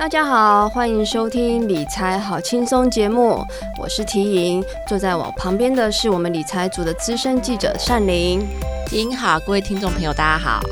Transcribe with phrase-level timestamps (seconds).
[0.00, 3.44] 大家好，欢迎收听理财好轻松节目，
[3.78, 8.40] 我是提莹，坐在我旁边的是我们理财组的资深记者善玲。
[8.86, 10.62] 提莹好，各位听众朋友，大家好。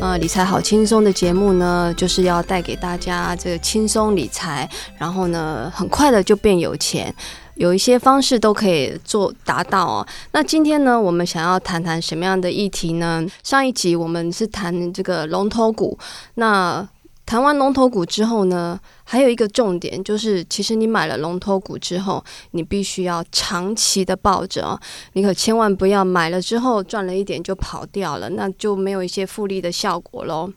[0.00, 4.66] 呃，理财好轻松的节目呢，就是要带给大家这个轻松理财，
[4.96, 7.14] 然后呢，很快的就变有钱。
[7.56, 10.06] 有一些方式都可以做达到哦。
[10.32, 13.26] 那今天呢，我们想要谈谈什么样的议题呢？
[13.42, 15.98] 上一集我们是谈这个龙头股，
[16.34, 16.86] 那
[17.26, 24.80] 谈完龙头股之后呢，还有一个重点就是，其实你买了龙头股之后，你必须要长期的抱着哦，
[25.14, 30.50] 你可千万不要买了之后赚了一点就跑掉了，那就没有一些复利的效果喽。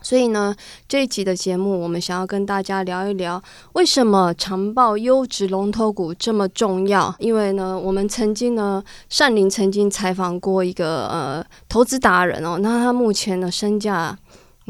[0.00, 0.54] 所以呢，
[0.86, 7.12] 这一集的节目，我们想要跟大家聊一聊，为什么长报优质龙头股这么重要？
[7.18, 14.16] 因为呢，我们曾经呢，善林曾经采访过一个呃投资达人哦，那他目前的身价，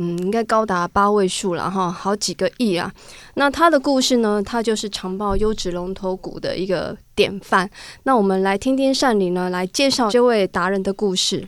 [0.01, 2.91] 嗯，应该高达八位数了哈，好几个亿啊。
[3.34, 7.69] 那他的故事呢，他就是长报优质龙头股的一个典范。
[8.05, 11.45] 那我们来听听善玲呢，来介绍这位达人的故事。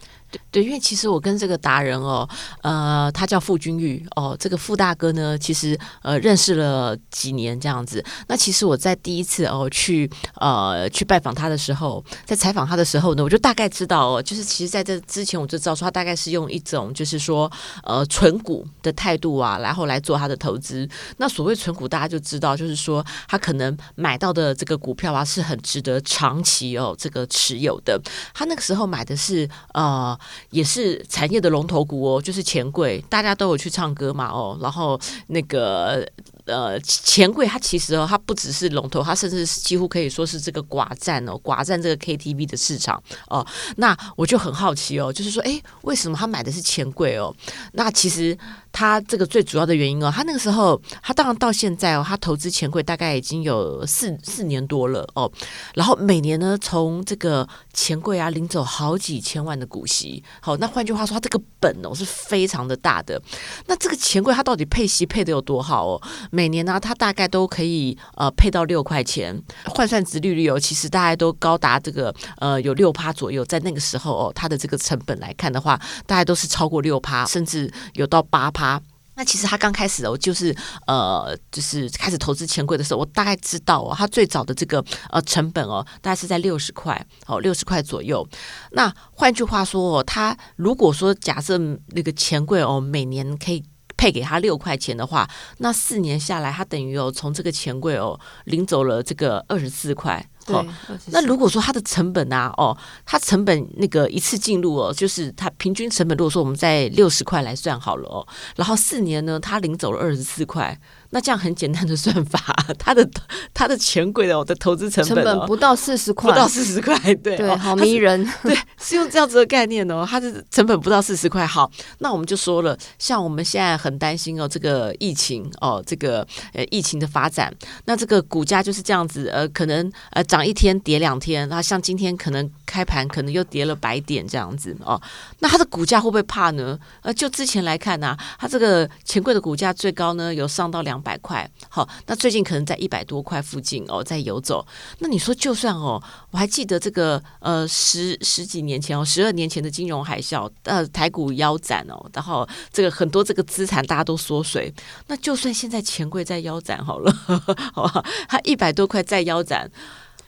[0.50, 2.28] 对，因为其实我跟这个达人哦，
[2.62, 8.04] 呃，他叫傅君玉哦，这个傅大哥呢，其实呃认识了几年这样子。
[8.28, 17.50] 那其实我在第一次哦去呃去拜访他的时候，在采访他的时候呢，我就大概知道哦，就是其实在这之前我就知道说他大概是用一种就是说
[17.84, 20.88] 呃存股的态度啊，然后来做他的投资。
[21.16, 28.00] 那所谓存股，大家就知道就是说他可能买到的这个股票啊是很值得长期哦这个持有的。
[28.34, 30.18] 他那个时候买的是呃。
[30.50, 36.06] 也是产业的龙头股哦，就是钱柜，大家都有去唱歌嘛哦，然后那个。
[36.46, 43.46] 呃，钱柜它其实哦，它不只是龙头，它甚至几乎可以说是这个寡占哦，寡占这个 KTV 的市场哦。
[43.76, 47.32] 那我就很好奇哦，就是说，哎，为什么他买的是钱柜哦？
[47.74, 48.36] 那其实
[48.72, 55.30] 他这个最主要的原因哦，他那个时候，他当然到现在哦，他投资钱柜大概已经有四四年多了哦。
[55.74, 60.22] 然后每年呢，从这个钱柜啊领走好几千万的股息。
[60.40, 63.20] 好，那换句话说，他这个本哦是非常的大的。
[63.66, 66.02] 那这个钱柜它到底配息配的有多好哦？
[66.30, 69.36] 每年呢，它大概都可以呃配到六块钱，
[69.66, 78.59] 换算殖利率哦，其实大概都高达这个呃有六趴左右，在那个时候哦，它的这个成本来看的话，大概都是超过六趴，甚至有到八趴。
[78.60, 78.80] 他
[79.14, 80.54] 那其实他刚开始哦，就是
[80.86, 88.26] 呃就是开始投资钱柜的时候，我大概知道哦，他最早的这个呃成本哦，大概是在六十块哦，六十块左右。
[88.72, 93.64] 那换句话说哦，他如果说假设那个钱柜哦，每年可以。
[94.00, 95.28] 配给他六块钱的话，
[95.58, 100.26] 那四年下来，他等于哦从这个钱柜哦领走了这个二十四块。
[100.46, 100.66] 对，哦，
[101.06, 110.78] 那如果说它的成本啊，哦，它成本那个一次进入哦，就是它平均成本，如果说我们在六十块来算好了哦，然后四年呢，他领走了二十四块。
[111.12, 112.38] 那这样很简单的算法，
[112.78, 113.04] 他的
[113.52, 121.44] 他的钱柜的我的投资成本、哦、成本不到四十块，不到四十块，对对，好迷人， 对，是用这样子的概念哦，它的成本不到四十块。
[121.44, 121.68] 好，
[121.98, 127.52] 那我们就说了，像我们现在很担心哦，这个疫情哦，这个呃疫情的发展，
[127.86, 135.00] 那这个股价就是这样子，呃，可能呃涨一天跌两天，那像今天可能开盘可能又跌了百点这样子哦，
[135.40, 136.78] 那它的股价会不会怕呢？
[137.02, 141.00] 呃，就之前来看呢、啊，它这个钱柜的股价最高呢有上到两。
[141.00, 144.66] 百块，好，那最近可能在一百多块附近哦，在游走。
[144.98, 145.98] 那你说，就算哦，
[146.30, 154.70] 我还记得这个呃十十几年前哦，十二年前的金融海啸，呃，台股腰斩哦，然后这个很多这个资产大家都缩水。
[155.06, 157.10] 那就算现在钱柜在腰斩好了，
[157.72, 159.70] 好吧，它一百多块在腰斩。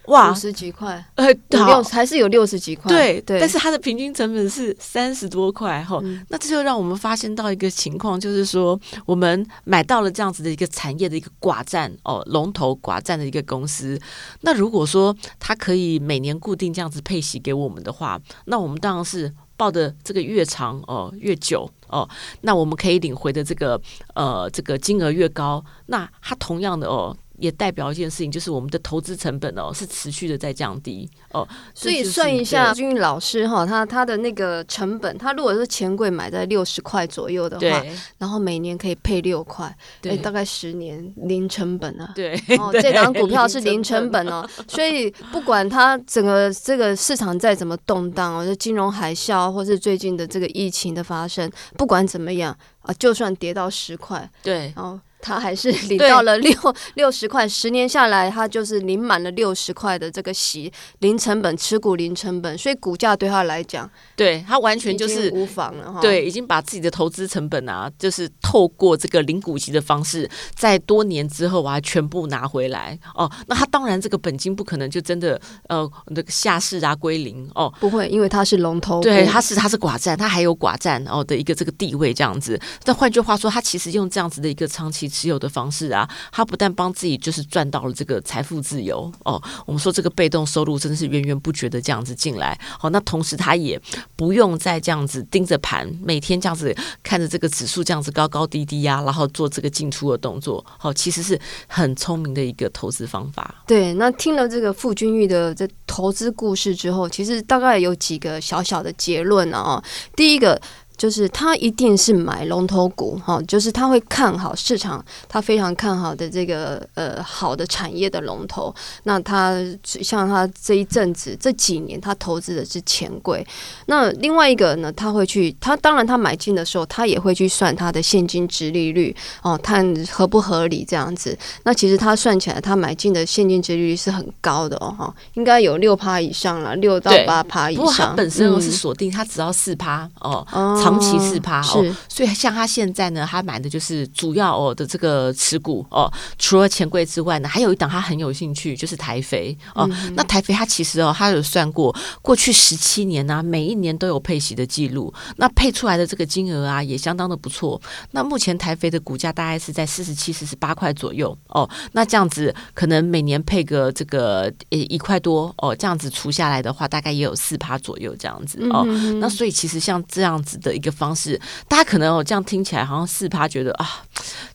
[0.06, 6.24] 哇，五十几块，呃，六还是有六十几块，对对，但是它的平均成本是三十多块哈、嗯。
[6.28, 13.98] 那这就让我们发现到一个情况，就是说我们买到了这样子的一个产业的一个寡占哦，龙头寡占的一个公司。
[14.40, 22.08] 那如果说它可以每年固定这样子配息给我们的话，那我们当然是抱的这个越长哦越久哦，
[22.40, 23.80] 那我们可以领回的这个
[24.14, 25.64] 呃这个金额越高。
[25.86, 27.16] 那它同样的哦。
[27.38, 37.84] 也代表一件事情，就是我们的投资成本哦是持续的在降低哦，所以算一下，君玉老师哈，他他的那个成本，他如果是钱柜买在六十块左右的话，
[38.18, 55.00] 然后每年可以配六块，对，大概十年零成本啊，对， 哦，这档股票是零成本哦，所以不管它整个这个市场再怎么动荡哦，就金融海啸或是最近的这个疫情的发生，不管怎么样啊，就算跌到十块，对，哦。
[55.22, 56.52] 他还是领到了六
[56.94, 66.00] 六十块，十年下来，他就是领满了六十块的这个息，零成本持股零成本，所以股价对他来讲，对他完全就是无妨了哈。
[66.00, 73.30] 对，已经把自己的投资成本啊，就是透过这个零股息的方式，在多年之后啊，全部拿回来哦。
[73.46, 82.60] 那他当然这个本金不可能就真的呃那个下市啊归零哦，不会，因为他是龙头，对，他是他是寡占，他还有寡占哦的一个这个地位这样子。
[82.82, 92.88] 但换句话说，他其实用这样子的一个长期持有的方式啊，他不但帮自己就是赚到了这个财富自由哦，我们说这个被动收入真的是源源不绝的这样子进来哦。
[92.88, 93.78] 那同时他也
[94.16, 103.54] 不用再这样子盯着盘，每天这样子看着这个指数这样子高高低低呀、然后做这个进出的动作，哦，其实是很聪明的一个投资方法。
[103.66, 109.82] 对，那听了这个傅君玉的这投资故事之后，其实大概有几个小小的结论啊。
[110.16, 110.60] 第一个。
[110.96, 118.72] 就是他一定是买龙头股哈，就是他会看好市场，他非常看好的这个呃好的产业的龙头。
[119.04, 123.44] 那他像他这一阵子这几年，他投资的是钱柜。
[123.86, 131.36] 那另外一个呢，他会去，他当然他买进的时候，他也会去算他的现金值利率哦，看合不合理这样子。
[131.64, 137.84] 那其实他算起来，他买进的现金值利率是很高的哦，哈，应该有六趴以上了，六到八趴以上。
[137.84, 140.46] 不过他本身我是锁定，他只要四趴哦。
[140.52, 149.88] 嗯长期四趴哦，所以像他现在呢，他买的就是主要哦的这个持股哦，除了钱柜之外呢，还有一档他很有兴趣，就是台肥哦。
[149.90, 157.80] 嗯、那台肥他其实哦，他有算过过去十七年呢、啊，每一年都有配息的记录，那配出来的这个金额啊，也相当的不错。
[158.10, 161.68] 那目前台肥的股价大概是在四十七、四十八块左右哦。
[161.92, 168.84] 那这样子可能每年配个这个呃一块多哦，这样子除下来的话，大概也有四趴左右这样子哦。
[168.86, 170.71] 嗯、那所以其实像这样子的。
[170.74, 174.02] 一个方式，大家可能哦这样听起来好像四趴，觉得啊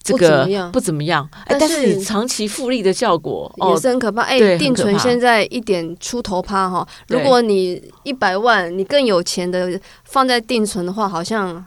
[0.02, 4.22] 这个不怎么样，但是你长期复利的效果也是很可怕。
[4.22, 11.64] 哎，定存现在一点出头趴哈，如果你一百万，你更有钱的放在定存的话，好像。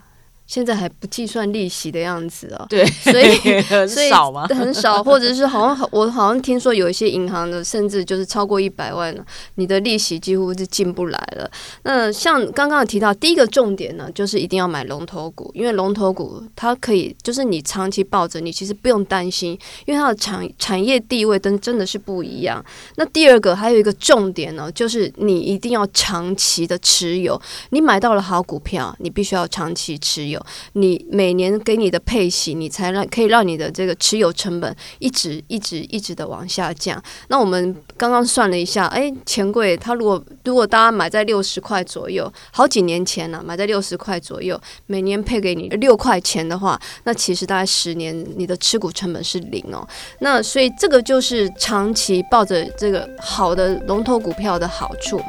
[0.52, 4.46] 现在还不计算利息的样子哦，对，所以 很少吗？
[4.52, 11.50] 很少，或者是好像我好像听说有一些银行的，甚至就是超过一百万了，你的利息几乎是进不来了。
[11.84, 22.62] 那像刚刚提到第一个重点呢，就是一定要买龙头股，因为龙头股它可以就是你长期抱着，你其实不用担心，因为它的产产业地位真真的是不一样。
[22.96, 27.40] 那第二个还有一个重点呢，就是你一定要长期的持有，
[27.70, 30.41] 你买到了好股票，你必须要长期持有。
[30.72, 37.02] 你每年给你的配息，你才让可以让你的这个持有成本一直一直一直的往下降。
[37.28, 49.86] 那我们刚刚算了一下，哎，钱柜它如果如果大家买在六十块左右，好几年前了，买在六十块左右，每年配给你六块钱的话，那其实大概十年你的持股成本是零哦。
[50.20, 55.20] 那所以这个就是长期抱着这个好的龙头股票的好处。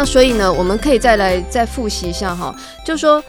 [0.00, 2.56] 那所以呢，我们可以再来再复习一下哈，
[2.86, 3.22] 就说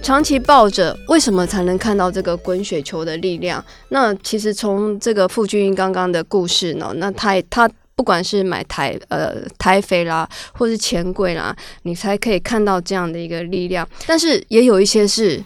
[0.00, 3.62] 长期抱着，为什么才能看到这个滚雪球的力量？
[3.90, 13.86] 那其实从这个傅君英刚刚的故事呢，那他他不管是买台呃台肥啦，或是钱柜啦，你才可以看到这样的一个力量。
[14.06, 15.44] 但是也有一些是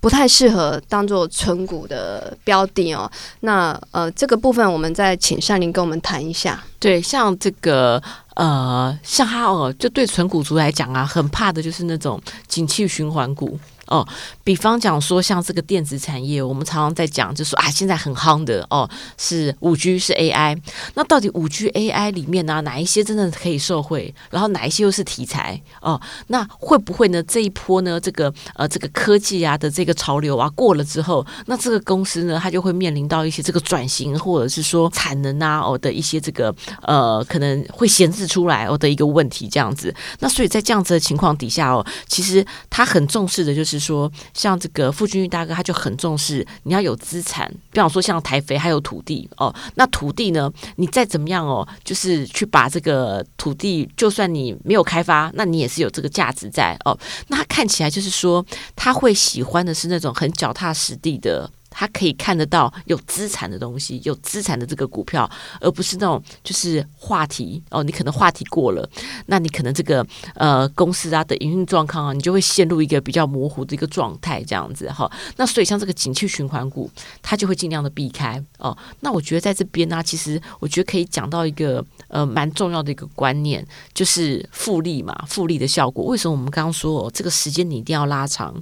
[0.00, 3.10] 不太适合当做存股的标的哦。
[3.40, 6.64] 那呃这个部分，我们再请善林跟我们谈一下。
[6.78, 8.02] 对，像这个。
[8.38, 13.58] 呃，像哈哦，就对纯股族来讲啊，很怕的就是那种景气循环股。
[13.88, 14.06] 哦，
[14.44, 20.58] 比方讲说，像这个电子产业，我们常常在讲，就说啊，现在很夯的哦，是五 G，是 AI。
[20.94, 24.14] 那到底五 G AI 里面呢、哪一些真的可以受惠？
[24.30, 25.60] 然后哪一些又是题材？
[25.80, 27.22] 哦，那会不会呢？
[27.22, 39.94] 这一波呢，这个呃，这个科技啊的这个潮流啊过了之后，那这个公司呢，它就会面临到一些这个转型，或者是说产能啊哦的一些这个呃，可能会闲置出来哦的一个问题，这样子。
[40.18, 43.77] 那所以在这样子的情况底下哦，其实他很重视的就是。
[43.78, 49.54] 说像这个傅君玉大哥，他就很重视你要有资产，比方说像台肥还有土地哦。
[49.74, 56.98] 那土地呢，你再怎么样哦，就是去把这个土地，就算你没有开发，那你也是有这个价值在哦。
[57.28, 58.44] 那看起来就是说，
[58.74, 61.50] 他会喜欢的是那种很脚踏实地的。
[61.78, 65.30] 他可以看得到有资产的东西，有资产的这个股票，
[65.60, 68.90] 而不是那种就是话题哦，你可能话题过了，
[69.26, 70.04] 那你可能这个
[70.34, 75.08] 呃公司啊的营运状况啊，你就会陷入一个比较模糊的一个状态，这样子哈。
[75.36, 76.90] 那所以像这个景气循环股，
[77.22, 78.76] 它就会尽量的避开哦。
[78.98, 86.06] 那我觉得在这边呢、其实我觉得可以讲到一个呃蛮重要的一个观念，就是复利嘛，复利的效果。
[86.06, 88.52] 为什么我们刚刚说哦，这个时间你一定要拉长，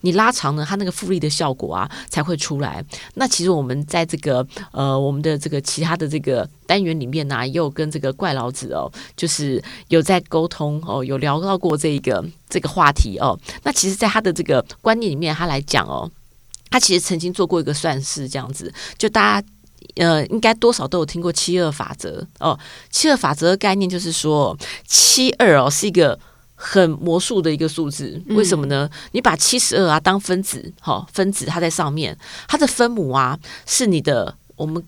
[0.00, 2.63] 你拉长呢，它那个复利的效果啊才会出来。
[2.64, 13.38] 来那其实我们在这个呃我们的这个其他的这个单元里面呢、也有跟这个怪老子哦，就是有在沟通哦，有聊到过这一个这个话题哦。
[13.62, 16.10] 那其实，在他的这个观念里面，他来讲哦，
[16.70, 19.46] 他其实曾经做过一个算式，这样子，就大家
[19.96, 22.58] 呃应该多少都有听过七二法则哦。
[22.90, 24.56] 七二法则的概念就是说，
[24.86, 26.18] 七二哦是一个。
[26.54, 28.88] 很魔术的一个数字，为什么呢？
[29.12, 34.82] 你把七十二啊当分子，好，分子它在上面，它的分母啊是你的，我们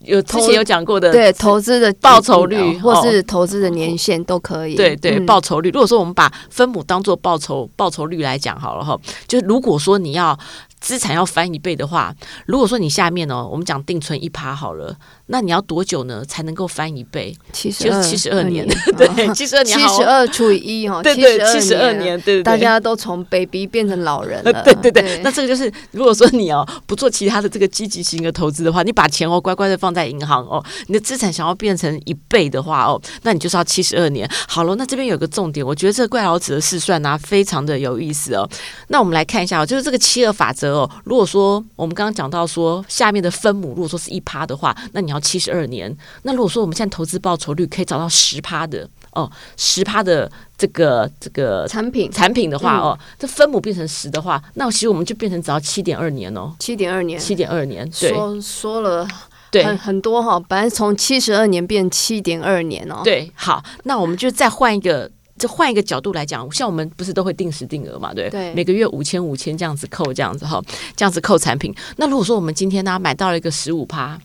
[0.00, 5.70] 有之前有讲过的，对投资的报酬率或是投资的年限都可以，对对，报酬率。
[5.70, 10.38] 如果说我们把分母当做报酬报酬率来讲好了哈，就如果说你要
[10.80, 12.14] 资产要翻一倍的话，
[12.46, 14.94] 如果说你下面哦，我们讲定存一趴好了。
[15.28, 17.36] 那你要多久呢才能够翻一倍？
[17.52, 18.64] 七十 二，七十二年，
[18.96, 25.20] 对，七十二年，七十二除以一哈，对对，七十二年，对对，大家都从 baby 变成老人了， 对对对。
[25.24, 34.26] 那这个就是，如果说你哦不做其他的这个积极型的投资的话，你把钱哦乖乖的放在银行哦，你的资产想要变成一倍的话哦，那你就是要七十二年。
[34.48, 38.48] 好了，那这边有个重点，我觉得这个怪老子的试算呢非常的有意思哦。
[38.88, 45.20] 那我们来看一下哦，就是这个七二法则哦，如果说我们刚刚讲到说下面的分母，如果说是一趴的话，那你要。
[45.26, 59.08] 七十二年，那如果说我们现在投资报酬率可以找到十趴的哦，十趴的这个这个产品产品的话哦，这分母变成十的话，那其实我们就变成只要七点二年哦，七点二年，七点二年，对，说说了
[59.56, 65.10] 对很很多哈，本来从七十二年变七点二年哦，对，好，那我们就再换一个。
[65.38, 70.62] 就换一个角度来讲，像我们不是都会定时定额嘛，对，对，每个月五千五千这样子扣，这样子哈，
[70.96, 71.74] 这样子扣产品。
[71.98, 74.18] 那如果说我们今天呢、啊、买到了一个十五趴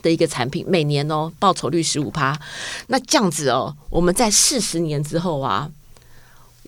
[0.00, 2.34] 的一个产品，每年哦报酬率十五趴，
[2.86, 5.70] 那这样子哦，我们在四十年之后啊，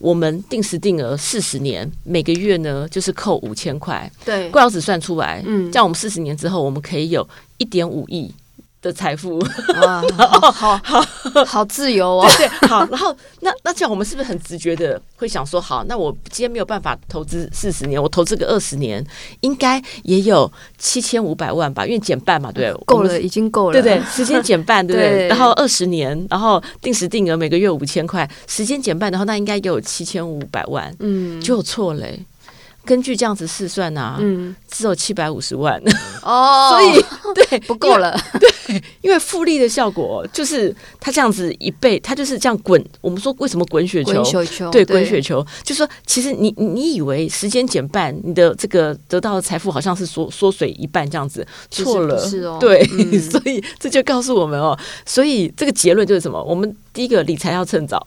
[0.01, 7.27] 我们定时定额四十年，每个月呢就是扣五千块，对，怪老子算出来，嗯，这样我们四十年之后，我们可以有
[7.57, 8.33] 一点五亿。
[8.81, 9.37] 的财富
[9.81, 11.05] 哇，好好
[11.45, 12.27] 好， 自由哦。
[12.37, 19.05] 对，好，然后那那这样我们是不是很直觉的会想说，好，那我今天没有办法投资四十年，我投资个二十年，
[19.41, 21.85] 应该也有七千五百万吧？
[21.85, 25.09] 因为减半嘛，对，够了，已经够了，对对，时间减半，对不对？
[25.11, 32.19] 对，然后二十年，然后定时定额每个月五千块，时间减半，然后那应该也有七千五百万，嗯，就有错嘞。
[32.85, 35.81] 根据这样子试算啊，嗯，只有七百五十万。
[36.23, 37.05] 哦，所以
[37.49, 42.83] 对不够了， 对，因为复利的效果就是它这样子一倍，它就是这样滚。
[43.01, 44.13] 我们说为什么滚雪球？
[44.13, 56.41] 滚雪球，对，滚雪球，就是说其实你你以为时间减半，你的这个得到的财富好像是缩缩水一半这样子，错了，是哦，对，嗯，所以这就告诉我们哦，所以这个结论就是什么？
[56.43, 57.99] 我们第一个理财要趁早，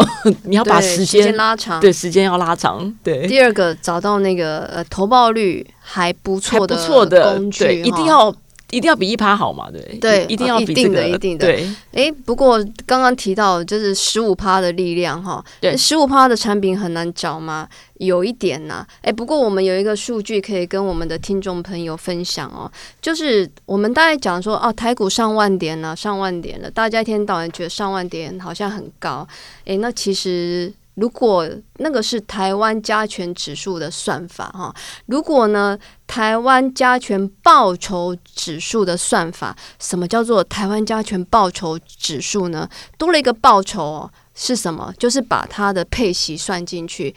[0.45, 3.27] 你要把时间拉长，对，时间要拉长，对。
[3.27, 4.64] 第二个找到那个。
[4.65, 8.35] 呃，投报率还不错的，不错的工具，对，一定要
[8.71, 11.69] 一定要比一趴好嘛，对，对，一定要比一定的，一定的，对。
[11.93, 17.69] 哎，不过刚刚提到就是十五趴的力量哈，对，十五趴的产品很难找吗？
[17.99, 22.69] 有一点呐、啊，哎，不过我们有一个数据可以跟我们的听众朋友分享哦，
[23.01, 29.27] 就是我们大概讲说，哦，台股上万点了，上万点了，大家一天到晚觉得上万点好像很高，
[29.67, 30.73] 哎，那其实。
[30.95, 31.49] 如果
[31.79, 34.75] 那个是台湾加权指数的算法哈，
[35.07, 42.69] 如果呢台湾加权报酬指数的算法，什么叫做台湾加权报酬指数呢？
[42.97, 44.93] 多了一个报酬哦，是什么？
[44.99, 47.15] 就是把它的配息算进去。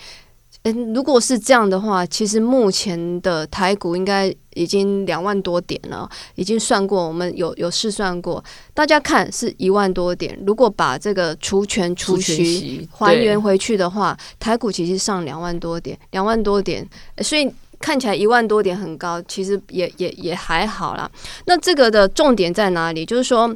[0.72, 8.44] 嗯，如果是这样的话，其实目前的台股应该已经两万多点了，已经算过，我们有有试算过，
[8.74, 10.38] 大家看是一万多点。
[10.46, 16.88] 如果把这个除权除息还原回去的话，台股其实上两万多点，两万多点，
[17.20, 21.10] 所以看起来一万多点很高，其实也也也还好啦。
[21.46, 23.06] 那这个的重点在哪里？
[23.06, 23.56] 就是说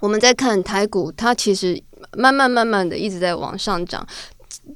[0.00, 1.80] 我们在看台股，它其实
[2.16, 4.06] 慢慢慢慢的一直在往上涨。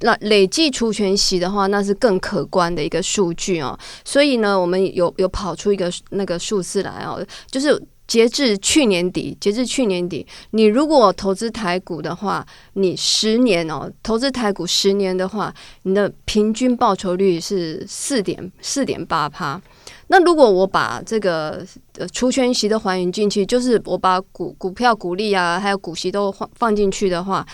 [0.00, 3.78] 那累计除权息的话，那是更可观的一个数据哦。
[4.04, 19.60] 所以呢，我们有有跑出一个那个数字来哦，就是截至去年底，截至去年底，你如果投资台股的话，你十年哦，投资台股十年的话，你的平均报酬率是四点四点八趴。
[20.08, 21.64] 那如果我把这个
[21.98, 27.46] 呃除权息的还原进去，就是我把股股票股利啊，还有股息都放放进去的话。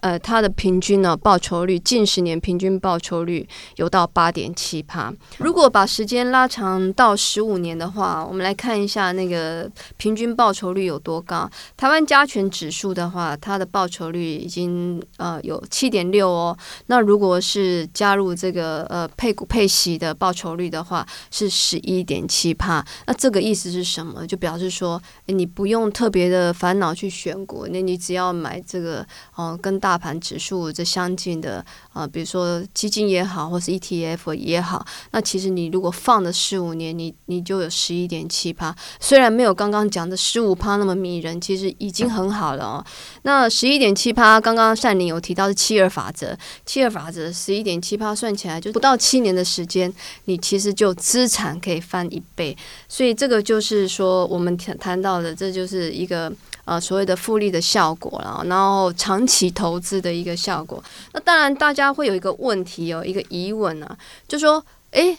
[0.00, 5.12] 呃，它的平均呢报酬率，近十年平均报酬率有到八点七趴。
[5.38, 11.48] 如果把时间拉长到十五年的话，我们来看一下那个平均报酬率有多高。
[11.76, 16.56] 台湾加权指数的话，它的报酬率已经呃有七点六哦。
[16.86, 22.84] 那如果是加入这个呃配股配息的报酬率的话，是十一点七趴。
[23.06, 24.26] 那这个意思是什么？
[24.26, 38.72] 就表示说，你不用特别的烦恼去选股，那你只要买这个哦、跟大大盘指数这相近的啊、比如说基金也好，或是 ETF 也好，那其实你如果放了十五年，你你就有十一点七趴。
[39.00, 42.84] 虽然没有刚刚讲的十五趴那么迷人，其实已经很好了哦。
[43.22, 49.92] 那十一点七趴，刚刚善玲有提到是七二法则，七二法则十一点七趴算起来就不到七年的时间，
[50.26, 52.56] 你其实就资产可以翻一倍。
[52.88, 56.32] 所以这个就是说我们谈谈到的，这就是一个。
[56.70, 60.80] 呃，所谓的复利的效果了，然后长期投资的一个效果。
[61.12, 63.98] 那当然，大家会有一个问题，有一个疑问啊，
[64.28, 65.18] 就说：诶，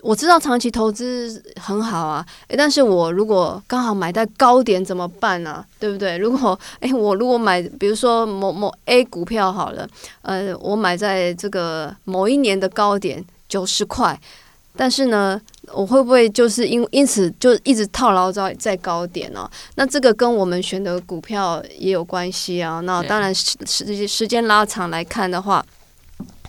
[0.00, 5.62] 我知道长期投资很好啊，诶，但是我如果刚好买在高点怎么办呢？
[5.78, 6.16] 对不对？
[6.16, 9.86] 如果诶，我如果买，比如说某某 A 股票好了，
[10.22, 14.18] 呃，我买在这个某一年的高点九十块。
[14.80, 15.40] 但是呢，
[15.72, 19.50] 我会不会就是因因此就一直套牢在在高点呢？
[19.74, 22.78] 那这个跟我们选的股票也有关系啊。
[22.78, 25.66] 那当然时时时间拉长来看的话，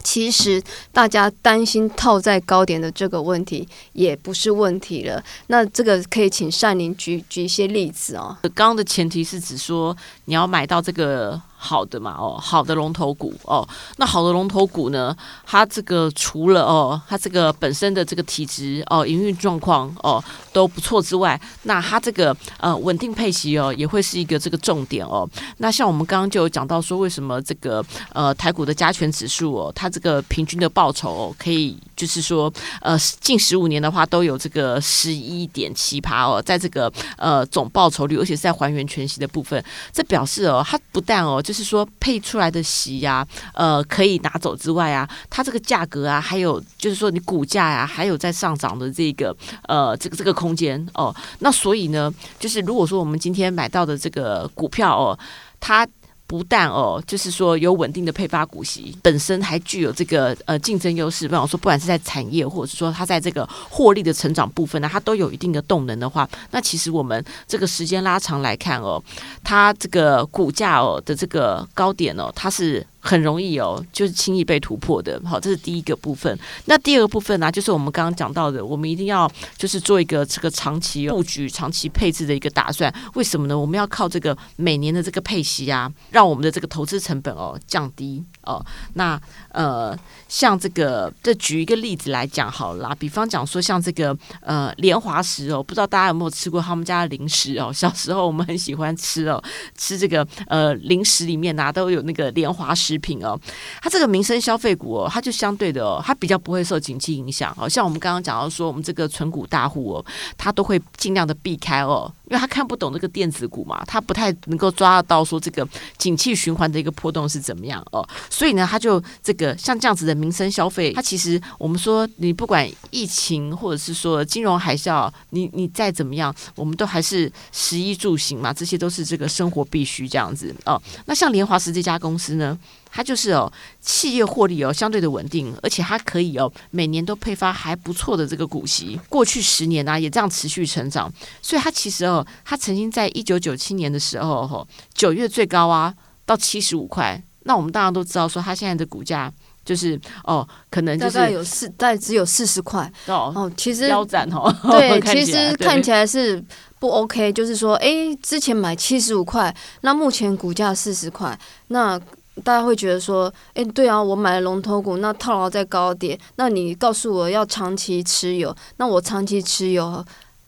[0.03, 5.23] 其实大家担心套在高点的这个问题也不是问题了。
[5.47, 8.37] 那这个可以请善林举举一些例子哦。
[8.53, 11.41] 刚刚的前提是指说你要买到这个。
[11.61, 15.13] 好的嘛，哦，好的龙头股哦，那好的龙头股呢，
[15.45, 20.23] 它这个除了哦，它这个本身的这个体质哦，营运状况哦
[20.53, 25.29] 都不错之外，那它这个呃稳定配息哦，也会是一个这个重点哦。
[25.57, 32.51] 那像我们刚刚就有讲到说，为什么这个呃台股的加权指数哦，它这个平均的报酬哦，可以就是说
[32.81, 39.61] 呃近十五年的话都有这个十一点七趴哦，在这个呃总报酬率，而且是在还原全息的部分，
[39.91, 41.43] 这表示哦，它不但哦。
[41.49, 51.11] 就是说配出来的席呀、呃，可以拿走之外啊，它这个价格啊，还有就是说你股价呀、还有在上涨的这个呃这个这个空间哦。
[51.39, 55.17] 那所以呢，就是如果说我们今天买到的这个股票哦，
[55.59, 55.87] 它。
[56.29, 61.27] 不但哦，就是说有稳定的配发股息，本身还具有这个呃竞争优势。
[61.27, 69.03] 比方说，不管是在产业，或者是说它在这个获利的成长部分呢，它都有一定的动能的话，那其实我们这个时间拉长来看哦，
[69.43, 72.85] 它这个股价哦的这个高点哦，它是。
[72.99, 75.19] 很容易哦，就是轻易被突破的。
[75.25, 76.37] 好，这是第一个部分。
[76.65, 82.93] 那第二个部分呢、就是我们刚刚讲到的，我们一定要就是做一个这个长期布局、长期配置的一个打算。
[83.15, 83.57] 为什么呢？
[83.57, 88.65] 我们要靠这个每年的这个配息啊，让我们的这个投资成本哦降低哦。
[88.93, 89.19] 那
[89.51, 97.71] 呃，像这个，这举一个例子来讲好了啦，比方讲说像这个呃莲华石哦，不知道大家有没有吃过他们家的零食哦？
[97.73, 99.43] 小时候我们很喜欢吃哦，
[99.75, 102.99] 吃这个呃零食里面啊都有那个莲华食。
[102.99, 103.39] 品哦，
[103.81, 107.55] 它这个民生消费股哦，它就相对的哦，它比较不会受景气影响。
[107.55, 110.05] 好像我们刚刚讲到说，我们这个存股大户哦，
[110.37, 112.11] 它都会尽量的避开哦。
[112.29, 130.81] 因为他看不懂这个电子股嘛，他不太能够抓得到说这个景气循环的一个波动是怎么样哦，所以呢，他就这个像这样子的民生消费，它其实我们说你不管疫情或者是说金融海啸，你你再怎么样，我们都还是食衣住行嘛，这些都是这个生活必须这样子哦。
[131.05, 132.57] 那像联华食这家公司呢，
[132.91, 142.25] 它就是哦企业获利哦相对的稳定，而且它可以哦每年都配发还不错的这个股息，过去十年呢、啊、也这样持续成长，所以它其实哦。
[142.43, 145.93] 它曾经在一九九七年的时候，吼九月最高啊，
[146.25, 147.21] 到七十五块。
[147.43, 149.31] 那我们大家都知道，说它现在的股价
[149.63, 153.31] 就是哦，可能就是大概有四，大概只有四十块哦。
[153.35, 156.43] 哦，其实腰斩哦，对， 其实看起来是
[156.79, 157.31] 不 OK。
[157.31, 161.99] 就是说，哎，之前买七十五块，那目前股价四十块，那
[162.41, 170.05] 大家会觉得说，哎，对啊，我买了龙头股，那套牢在高点，那你告诉我要长期持有，那我长期持有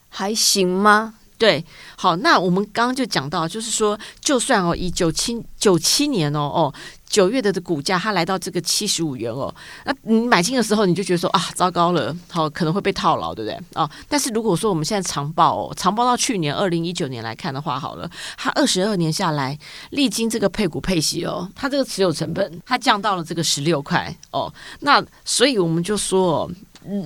[0.09, 1.13] 还行吗？
[1.37, 1.65] 对，
[1.97, 6.73] 好，那我们刚刚就讲到，就是说，就算哦，以九七九七年哦哦。
[7.11, 9.53] 九月的的股价，它来到这个七十五元哦。
[9.85, 13.59] 那你买进的时候，你就觉得说啊，糟糕了，好，可能会被套牢，对不对？
[13.75, 24.51] 哦，但是如果说我们现在长报哦，长报到去年二零一九年来看的话，好了，它二十二年下来，历经这个配股配息哦，它这个持有成本它降到了这个十六块哦。
[24.79, 26.51] 那所以我们就说哦。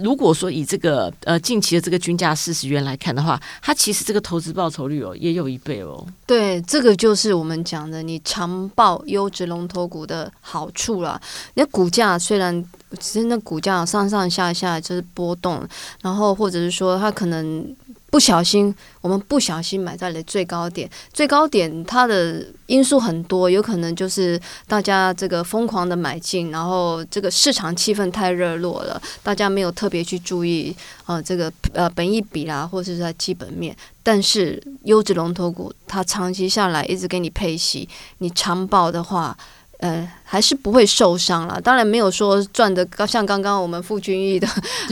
[0.04, 6.06] 如果说以这个呃近期的这个均价四十元来看的话，它其实这个投资报酬率哦也有一倍哦。
[6.26, 11.22] 对，这个就是我们讲的你长报优质龙头股的好处了。
[11.56, 12.64] 那股价虽然
[13.00, 15.68] 其实那股价上上下下就是波动，
[16.02, 17.76] 然后或者是说它可能。
[18.16, 20.90] 不小心，我们不小心买在了最高点。
[21.12, 30.74] 最高点它的因素很多，有可能就是大家这个疯狂的买进，然后这个市场气氛太热络了，大家没有特别去注意
[31.08, 33.76] 呃这个呃本益比啦，或者是在基本面。
[34.02, 39.38] 但是优质龙头股它长期下来一直给你配息，你长报的话。
[39.80, 41.60] 呃，还是不会受伤了。
[41.60, 44.48] 当然没有说赚的高，像刚刚我们傅君毅的、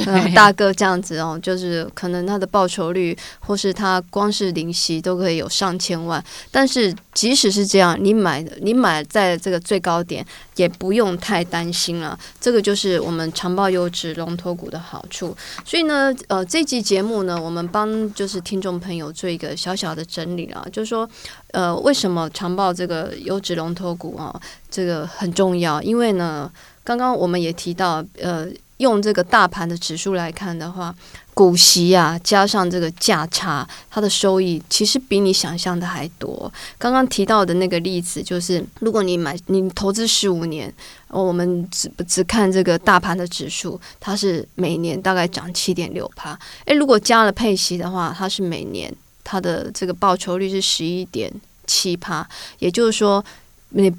[0.05, 6.23] 呃、大哥这样子哦，就是可能他的报酬率或是他光是零息都可以有上千万。
[6.51, 12.17] 但是即使是这样，你买你买在这个最高点，也不用太担心了。
[12.39, 15.35] 这个就是我们长报优质龙头股的好处。
[15.65, 21.09] 所以呢，呃，这期节目呢，我们帮就是听众朋友做一个小小的整理啊，就是说。
[21.53, 24.41] 呃，为什么长报这个优质龙头股啊？
[24.73, 26.51] 这个很重要，因为呢，
[26.83, 30.93] 刚刚我们也提到，呃，用这个大盘的指数来看的话，
[31.35, 36.51] 股息啊加上这个价差，它的收益其实比你想象的还多。
[36.79, 40.73] 刚刚提到的那个例子，就是如果你买你投资十五年，
[41.09, 46.35] 我们只只看这个大盘的指数，它是每年大概涨七点六趴。
[46.65, 48.91] 诶，如果加了配息的话，它是每年。
[49.25, 51.31] 它的这个报酬率是十一点
[51.65, 52.27] 七趴，
[52.59, 53.23] 也就是说，
[53.69, 53.89] 你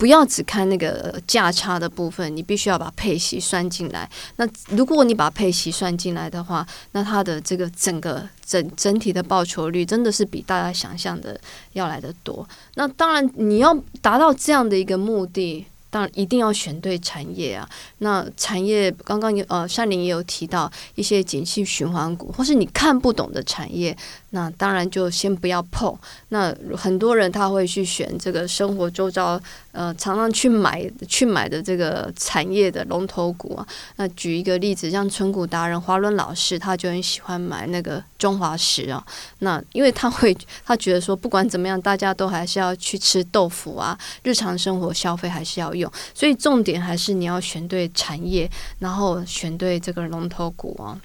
[0.00, 4.08] 不要只看那个价差的部分，你必须要把配息算进来。
[4.36, 11.38] 那如果你把配息算进来的话，那它的这个整个整整体的报酬率真的是比大家想象的
[11.74, 12.48] 要来得多。
[12.76, 15.66] 那当然，你要达到这样的一个目的。
[15.92, 17.68] 当然一定要选对产业啊！
[17.98, 23.96] 那产业刚刚有呃，善林也有提到一些景气循环股，或是你看不懂的产业，
[24.30, 25.96] 那当然就先不要碰。
[26.28, 29.40] 那很多人他会去选这个生活周遭
[29.72, 33.66] 呃常常去买去买的这个产业的龙头股啊。
[33.96, 39.04] 那举一个例子，像存股达人华伦老师，他就很喜欢买那个中华食啊。
[39.40, 45.90] 那因为他会他觉得说，不管怎么样，大家都还是要去吃豆腐啊，日常生活消费还是要用。
[46.14, 50.96] 所以重点还是你要选对产业，然后选对这个龙头股啊。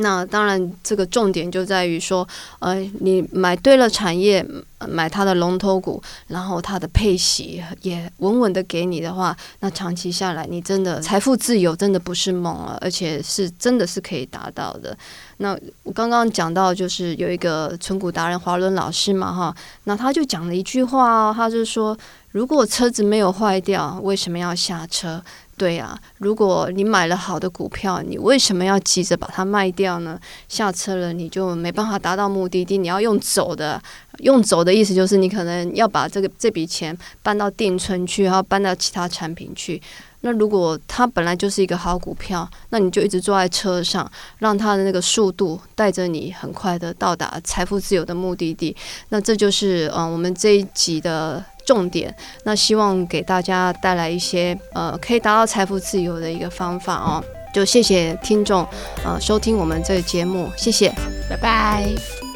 [0.00, 2.26] 那当然，这个重点就在于说，
[2.60, 4.44] 呃，你买对了产业，
[4.88, 14.96] 买它的龙头股，然后它的配息也稳稳的给你的话，那长期下来，你真的财富自由真的不是梦啊，而且是真的是可以达到的。
[15.38, 21.96] 那我刚刚讲到，就是有一个存股达人华伦老师嘛，哈，那他就讲了一句话哦，他就说。
[22.32, 25.20] 如果车子没有坏掉，为什么要下车？
[25.58, 30.18] 对呀，如果你买了好的股票，你为什么要急着把它卖掉呢？
[30.48, 32.78] 下车了，你就没办法达到目的地。
[32.78, 33.82] 你要用走的，
[34.18, 39.82] 用走的意思就是你可能要把这个这笔钱搬到定存去，然后搬到其他产品去。
[40.20, 48.76] 那如果它本来就是一个好股票，那你就一直坐在车上，让它的那个速度带着你很快的到达财富自由的目的地。
[49.08, 51.44] 那这就是嗯，我们这一集的。
[51.68, 57.22] 重点，那希望给大家带来一些呃，可以达到财富自由的一个方法哦。
[57.52, 58.66] 就谢谢听众
[59.04, 60.90] 呃收听我们这个节目，谢谢，
[61.28, 62.27] 拜拜。